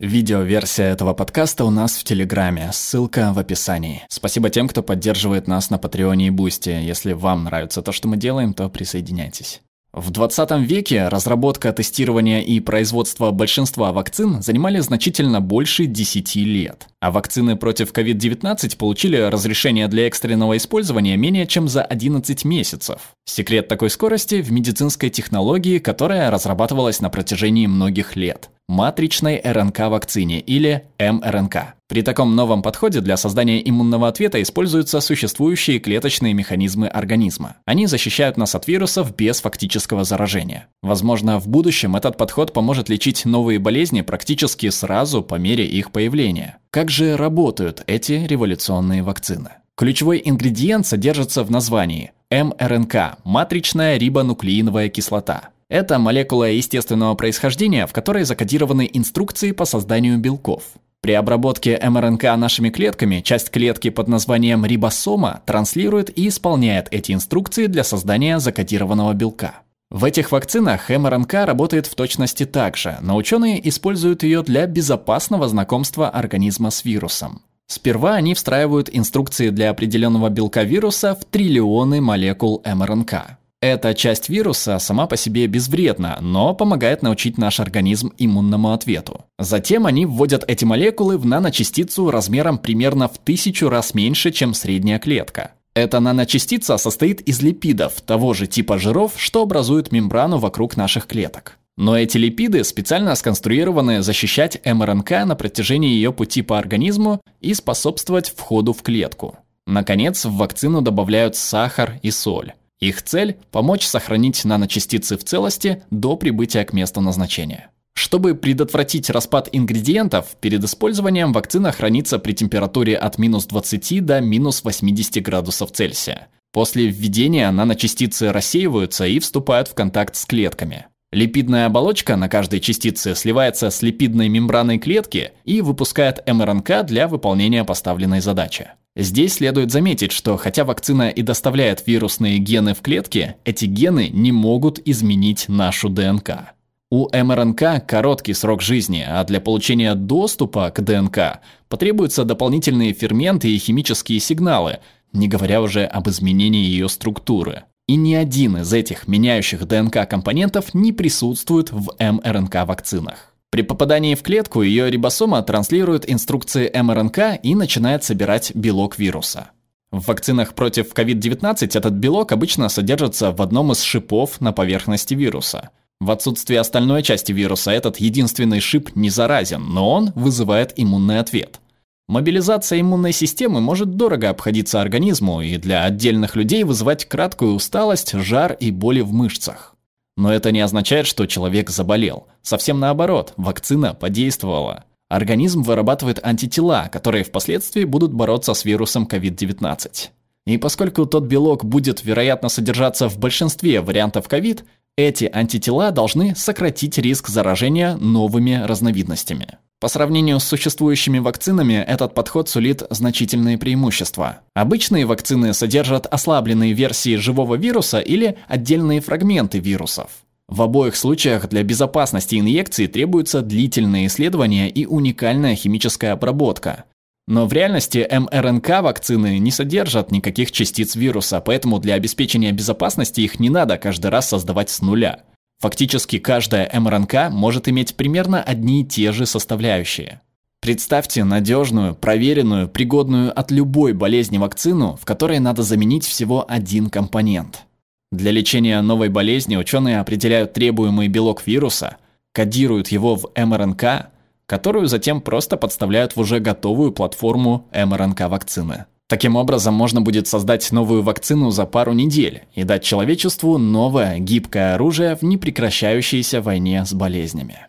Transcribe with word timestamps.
Видеоверсия 0.00 0.92
этого 0.92 1.12
подкаста 1.12 1.64
у 1.64 1.70
нас 1.70 1.96
в 1.96 2.04
Телеграме, 2.04 2.70
ссылка 2.72 3.32
в 3.32 3.38
описании. 3.40 4.04
Спасибо 4.08 4.48
тем, 4.48 4.68
кто 4.68 4.84
поддерживает 4.84 5.48
нас 5.48 5.70
на 5.70 5.78
Патреоне 5.78 6.28
и 6.28 6.30
Бусти. 6.30 6.68
Если 6.68 7.14
вам 7.14 7.42
нравится 7.42 7.82
то, 7.82 7.90
что 7.90 8.06
мы 8.06 8.16
делаем, 8.16 8.54
то 8.54 8.68
присоединяйтесь. 8.68 9.60
В 9.92 10.10
20 10.12 10.52
веке 10.68 11.08
разработка, 11.08 11.72
тестирование 11.72 12.44
и 12.44 12.60
производство 12.60 13.32
большинства 13.32 13.90
вакцин 13.90 14.40
занимали 14.40 14.78
значительно 14.78 15.40
больше 15.40 15.86
10 15.86 16.36
лет. 16.36 16.86
А 17.00 17.10
вакцины 17.10 17.56
против 17.56 17.90
COVID-19 17.92 18.76
получили 18.76 19.16
разрешение 19.16 19.88
для 19.88 20.06
экстренного 20.06 20.56
использования 20.58 21.16
менее 21.16 21.48
чем 21.48 21.66
за 21.66 21.82
11 21.82 22.44
месяцев. 22.44 23.00
Секрет 23.24 23.66
такой 23.66 23.90
скорости 23.90 24.42
в 24.42 24.52
медицинской 24.52 25.10
технологии, 25.10 25.80
которая 25.80 26.30
разрабатывалась 26.30 27.00
на 27.00 27.10
протяжении 27.10 27.66
многих 27.66 28.14
лет 28.14 28.50
матричной 28.68 29.40
РНК-вакцине 29.42 30.40
или 30.40 30.84
мРНК. 30.98 31.74
При 31.88 32.02
таком 32.02 32.36
новом 32.36 32.62
подходе 32.62 33.00
для 33.00 33.16
создания 33.16 33.66
иммунного 33.66 34.08
ответа 34.08 34.40
используются 34.42 35.00
существующие 35.00 35.78
клеточные 35.78 36.34
механизмы 36.34 36.86
организма. 36.86 37.56
Они 37.64 37.86
защищают 37.86 38.36
нас 38.36 38.54
от 38.54 38.68
вирусов 38.68 39.16
без 39.16 39.40
фактического 39.40 40.04
заражения. 40.04 40.68
Возможно, 40.82 41.40
в 41.40 41.48
будущем 41.48 41.96
этот 41.96 42.18
подход 42.18 42.52
поможет 42.52 42.90
лечить 42.90 43.24
новые 43.24 43.58
болезни 43.58 44.02
практически 44.02 44.68
сразу 44.68 45.22
по 45.22 45.36
мере 45.36 45.66
их 45.66 45.90
появления. 45.90 46.58
Как 46.70 46.90
же 46.90 47.16
работают 47.16 47.82
эти 47.86 48.12
революционные 48.12 49.02
вакцины? 49.02 49.50
Ключевой 49.76 50.20
ингредиент 50.22 50.86
содержится 50.86 51.42
в 51.42 51.50
названии 51.50 52.12
мРНК– 52.30 53.16
матричная 53.24 53.96
рибонуклеиновая 53.96 54.88
кислота. 54.90 55.50
Это 55.68 55.98
молекула 55.98 56.44
естественного 56.44 57.14
происхождения, 57.14 57.86
в 57.86 57.92
которой 57.92 58.24
закодированы 58.24 58.88
инструкции 58.92 59.52
по 59.52 59.66
созданию 59.66 60.18
белков. 60.18 60.62
При 61.00 61.12
обработке 61.12 61.78
МРНК 61.80 62.24
нашими 62.36 62.70
клетками 62.70 63.20
часть 63.20 63.50
клетки 63.50 63.90
под 63.90 64.08
названием 64.08 64.64
рибосома 64.64 65.42
транслирует 65.46 66.16
и 66.18 66.28
исполняет 66.28 66.88
эти 66.90 67.12
инструкции 67.12 67.66
для 67.66 67.84
создания 67.84 68.40
закодированного 68.40 69.12
белка. 69.12 69.60
В 69.90 70.04
этих 70.04 70.32
вакцинах 70.32 70.90
МРНК 70.90 71.34
работает 71.44 71.86
в 71.86 71.94
точности 71.94 72.44
так 72.44 72.76
же, 72.76 72.98
но 73.00 73.16
ученые 73.16 73.66
используют 73.68 74.22
ее 74.22 74.42
для 74.42 74.66
безопасного 74.66 75.48
знакомства 75.48 76.10
организма 76.10 76.70
с 76.70 76.84
вирусом. 76.84 77.42
Сперва 77.66 78.14
они 78.14 78.34
встраивают 78.34 78.90
инструкции 78.92 79.50
для 79.50 79.70
определенного 79.70 80.30
белка 80.30 80.62
вируса 80.62 81.14
в 81.14 81.24
триллионы 81.26 82.00
молекул 82.00 82.62
МРНК. 82.64 83.37
Эта 83.60 83.92
часть 83.92 84.28
вируса 84.28 84.78
сама 84.78 85.08
по 85.08 85.16
себе 85.16 85.48
безвредна, 85.48 86.18
но 86.20 86.54
помогает 86.54 87.02
научить 87.02 87.38
наш 87.38 87.58
организм 87.58 88.12
иммунному 88.16 88.72
ответу. 88.72 89.24
Затем 89.36 89.86
они 89.86 90.06
вводят 90.06 90.44
эти 90.46 90.64
молекулы 90.64 91.18
в 91.18 91.26
наночастицу 91.26 92.12
размером 92.12 92.58
примерно 92.58 93.08
в 93.08 93.18
тысячу 93.18 93.68
раз 93.68 93.94
меньше, 93.94 94.30
чем 94.30 94.54
средняя 94.54 95.00
клетка. 95.00 95.54
Эта 95.74 95.98
наночастица 95.98 96.76
состоит 96.76 97.20
из 97.22 97.42
липидов 97.42 98.00
того 98.00 98.32
же 98.32 98.46
типа 98.46 98.78
жиров, 98.78 99.14
что 99.16 99.42
образуют 99.42 99.90
мембрану 99.90 100.38
вокруг 100.38 100.76
наших 100.76 101.08
клеток. 101.08 101.58
Но 101.76 101.98
эти 101.98 102.16
липиды 102.16 102.62
специально 102.62 103.14
сконструированы 103.16 104.02
защищать 104.02 104.60
МРНК 104.64 105.10
на 105.24 105.34
протяжении 105.34 105.94
ее 105.94 106.12
пути 106.12 106.42
по 106.42 106.58
организму 106.58 107.20
и 107.40 107.54
способствовать 107.54 108.32
входу 108.36 108.72
в 108.72 108.82
клетку. 108.82 109.36
Наконец, 109.66 110.24
в 110.24 110.36
вакцину 110.36 110.80
добавляют 110.80 111.34
сахар 111.36 111.98
и 112.02 112.10
соль. 112.10 112.52
Их 112.80 113.02
цель– 113.02 113.38
помочь 113.50 113.86
сохранить 113.86 114.44
наночастицы 114.44 115.16
в 115.16 115.24
целости 115.24 115.82
до 115.90 116.16
прибытия 116.16 116.64
к 116.64 116.72
месту 116.72 117.00
назначения. 117.00 117.70
Чтобы 117.94 118.36
предотвратить 118.36 119.10
распад 119.10 119.48
ингредиентов, 119.50 120.36
перед 120.40 120.62
использованием 120.62 121.32
вакцина 121.32 121.72
хранится 121.72 122.20
при 122.20 122.32
температуре 122.32 122.96
от 122.96 123.18
минус 123.18 123.46
20 123.46 124.04
до 124.04 124.20
минус 124.20 124.62
80 124.62 125.20
градусов 125.20 125.72
Цельсия. 125.72 126.28
После 126.52 126.86
введения 126.86 127.50
наночастицы 127.50 128.32
рассеиваются 128.32 129.04
и 129.06 129.18
вступают 129.18 129.66
в 129.66 129.74
контакт 129.74 130.14
с 130.14 130.24
клетками. 130.24 130.86
Липидная 131.10 131.66
оболочка 131.66 132.16
на 132.16 132.28
каждой 132.28 132.60
частице 132.60 133.14
сливается 133.14 133.70
с 133.70 133.80
липидной 133.80 134.28
мембраной 134.28 134.78
клетки 134.78 135.32
и 135.44 135.62
выпускает 135.62 136.22
МРНК 136.26 136.84
для 136.84 137.08
выполнения 137.08 137.64
поставленной 137.64 138.20
задачи. 138.20 138.72
Здесь 138.94 139.34
следует 139.34 139.70
заметить, 139.70 140.12
что 140.12 140.36
хотя 140.36 140.64
вакцина 140.64 141.08
и 141.08 141.22
доставляет 141.22 141.86
вирусные 141.86 142.36
гены 142.38 142.74
в 142.74 142.82
клетки, 142.82 143.36
эти 143.44 143.64
гены 143.64 144.10
не 144.12 144.32
могут 144.32 144.80
изменить 144.86 145.48
нашу 145.48 145.88
ДНК. 145.88 146.52
У 146.90 147.08
МРНК 147.10 147.86
короткий 147.86 148.34
срок 148.34 148.60
жизни, 148.60 149.06
а 149.08 149.24
для 149.24 149.40
получения 149.40 149.94
доступа 149.94 150.70
к 150.70 150.82
ДНК 150.82 151.40
потребуются 151.70 152.24
дополнительные 152.24 152.92
ферменты 152.92 153.48
и 153.48 153.58
химические 153.58 154.20
сигналы, 154.20 154.80
не 155.14 155.26
говоря 155.26 155.62
уже 155.62 155.84
об 155.84 156.08
изменении 156.08 156.64
ее 156.64 156.88
структуры. 156.90 157.64
И 157.88 157.96
ни 157.96 158.12
один 158.12 158.58
из 158.58 158.72
этих 158.72 159.08
меняющих 159.08 159.66
ДНК 159.66 160.06
компонентов 160.06 160.74
не 160.74 160.92
присутствует 160.92 161.72
в 161.72 161.94
МРНК 161.98 162.66
вакцинах. 162.66 163.32
При 163.50 163.62
попадании 163.62 164.14
в 164.14 164.22
клетку 164.22 164.60
ее 164.60 164.90
рибосома 164.90 165.42
транслирует 165.42 166.08
инструкции 166.08 166.70
МРНК 166.70 167.40
и 167.42 167.54
начинает 167.54 168.04
собирать 168.04 168.54
белок 168.54 168.98
вируса. 168.98 169.52
В 169.90 170.06
вакцинах 170.06 170.54
против 170.54 170.92
COVID-19 170.92 171.78
этот 171.78 171.94
белок 171.94 172.32
обычно 172.32 172.68
содержится 172.68 173.32
в 173.32 173.40
одном 173.40 173.72
из 173.72 173.80
шипов 173.80 174.38
на 174.42 174.52
поверхности 174.52 175.14
вируса. 175.14 175.70
В 175.98 176.10
отсутствие 176.10 176.60
остальной 176.60 177.02
части 177.02 177.32
вируса 177.32 177.70
этот 177.70 177.96
единственный 177.96 178.60
шип 178.60 178.94
не 178.96 179.08
заразен, 179.08 179.64
но 179.64 179.90
он 179.90 180.12
вызывает 180.14 180.74
иммунный 180.76 181.20
ответ. 181.20 181.58
Мобилизация 182.08 182.80
иммунной 182.80 183.12
системы 183.12 183.60
может 183.60 183.96
дорого 183.96 184.30
обходиться 184.30 184.80
организму 184.80 185.42
и 185.42 185.58
для 185.58 185.84
отдельных 185.84 186.36
людей 186.36 186.64
вызывать 186.64 187.04
краткую 187.04 187.52
усталость, 187.52 188.12
жар 188.12 188.54
и 188.54 188.70
боли 188.70 189.00
в 189.02 189.12
мышцах. 189.12 189.76
Но 190.16 190.32
это 190.32 190.50
не 190.50 190.60
означает, 190.60 191.06
что 191.06 191.26
человек 191.26 191.68
заболел. 191.68 192.26
Совсем 192.40 192.80
наоборот, 192.80 193.34
вакцина 193.36 193.92
подействовала. 193.92 194.84
Организм 195.10 195.62
вырабатывает 195.62 196.18
антитела, 196.24 196.88
которые 196.90 197.24
впоследствии 197.24 197.84
будут 197.84 198.14
бороться 198.14 198.54
с 198.54 198.64
вирусом 198.64 199.06
COVID-19. 199.06 200.08
И 200.46 200.56
поскольку 200.56 201.04
тот 201.04 201.24
белок 201.24 201.62
будет, 201.62 202.04
вероятно, 202.04 202.48
содержаться 202.48 203.10
в 203.10 203.18
большинстве 203.18 203.82
вариантов 203.82 204.28
COVID, 204.28 204.64
эти 204.96 205.30
антитела 205.30 205.90
должны 205.90 206.34
сократить 206.34 206.96
риск 206.96 207.28
заражения 207.28 207.96
новыми 207.96 208.62
разновидностями. 208.64 209.58
По 209.80 209.86
сравнению 209.86 210.40
с 210.40 210.44
существующими 210.44 211.20
вакцинами, 211.20 211.74
этот 211.74 212.12
подход 212.12 212.48
сулит 212.48 212.82
значительные 212.90 213.58
преимущества. 213.58 214.40
Обычные 214.54 215.06
вакцины 215.06 215.54
содержат 215.54 216.06
ослабленные 216.06 216.72
версии 216.72 217.14
живого 217.14 217.54
вируса 217.54 218.00
или 218.00 218.36
отдельные 218.48 219.00
фрагменты 219.00 219.60
вирусов. 219.60 220.10
В 220.48 220.62
обоих 220.62 220.96
случаях 220.96 221.48
для 221.48 221.62
безопасности 221.62 222.36
инъекции 222.40 222.88
требуются 222.88 223.40
длительные 223.40 224.08
исследования 224.08 224.68
и 224.68 224.84
уникальная 224.84 225.54
химическая 225.54 226.12
обработка. 226.12 226.84
Но 227.28 227.46
в 227.46 227.52
реальности 227.52 228.08
мРНК 228.10 228.80
вакцины 228.80 229.38
не 229.38 229.52
содержат 229.52 230.10
никаких 230.10 230.50
частиц 230.50 230.96
вируса, 230.96 231.40
поэтому 231.40 231.78
для 231.78 231.94
обеспечения 231.94 232.50
безопасности 232.50 233.20
их 233.20 233.38
не 233.38 233.50
надо 233.50 233.76
каждый 233.76 234.10
раз 234.10 234.28
создавать 234.30 234.70
с 234.70 234.80
нуля. 234.80 235.20
Фактически 235.60 236.18
каждая 236.18 236.70
МРНК 236.72 237.30
может 237.30 237.68
иметь 237.68 237.96
примерно 237.96 238.42
одни 238.42 238.82
и 238.82 238.84
те 238.84 239.10
же 239.10 239.26
составляющие. 239.26 240.20
Представьте 240.60 241.24
надежную, 241.24 241.94
проверенную, 241.94 242.68
пригодную 242.68 243.36
от 243.36 243.50
любой 243.50 243.92
болезни 243.92 244.38
вакцину, 244.38 244.96
в 245.00 245.04
которой 245.04 245.40
надо 245.40 245.62
заменить 245.62 246.04
всего 246.04 246.44
один 246.48 246.90
компонент. 246.90 247.64
Для 248.12 248.30
лечения 248.30 248.80
новой 248.80 249.08
болезни 249.08 249.56
ученые 249.56 250.00
определяют 250.00 250.52
требуемый 250.52 251.08
белок 251.08 251.46
вируса, 251.46 251.96
кодируют 252.32 252.88
его 252.88 253.16
в 253.16 253.30
МРНК, 253.36 254.10
которую 254.46 254.86
затем 254.86 255.20
просто 255.20 255.56
подставляют 255.56 256.16
в 256.16 256.20
уже 256.20 256.38
готовую 256.38 256.92
платформу 256.92 257.68
МРНК-вакцины. 257.72 258.86
Таким 259.08 259.36
образом, 259.36 259.72
можно 259.72 260.02
будет 260.02 260.28
создать 260.28 260.70
новую 260.70 261.02
вакцину 261.02 261.50
за 261.50 261.64
пару 261.64 261.94
недель 261.94 262.42
и 262.54 262.62
дать 262.62 262.84
человечеству 262.84 263.56
новое 263.56 264.18
гибкое 264.18 264.74
оружие 264.74 265.16
в 265.16 265.22
непрекращающейся 265.22 266.42
войне 266.42 266.84
с 266.84 266.92
болезнями. 266.92 267.68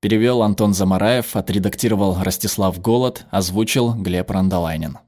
Перевел 0.00 0.42
Антон 0.42 0.74
Замараев, 0.74 1.36
отредактировал 1.36 2.18
Ростислав 2.20 2.80
Голод, 2.80 3.26
озвучил 3.30 3.94
Глеб 3.94 4.28
Рандолайнин. 4.30 4.98